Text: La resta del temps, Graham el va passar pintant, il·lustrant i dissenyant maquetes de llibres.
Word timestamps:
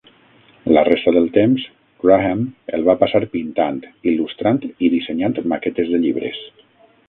La 0.75 0.83
resta 0.87 1.11
del 1.17 1.27
temps, 1.35 1.65
Graham 2.05 2.41
el 2.79 2.87
va 2.89 2.97
passar 3.03 3.23
pintant, 3.35 3.79
il·lustrant 4.13 4.61
i 4.87 4.93
dissenyant 4.99 5.41
maquetes 5.55 5.97
de 5.97 6.05
llibres. 6.07 6.45